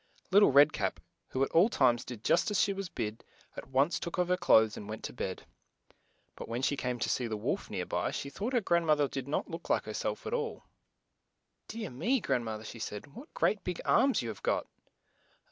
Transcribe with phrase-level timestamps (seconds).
[0.31, 3.23] Lit tle Red Cap, who at all times did just as she was bid,
[3.55, 5.45] at once took off her clothes and went to bed.
[6.35, 8.99] But when she came to see the wolf near by, she thought her grand moth
[8.99, 10.63] er did not look like her self at all.
[11.71, 14.23] 114 LITTLE RED CAP "Dear me, grand moth er," she said,'' what great, big arms
[14.23, 14.65] you have got